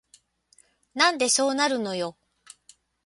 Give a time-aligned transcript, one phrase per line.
[0.95, 2.17] なんでそうなるのよ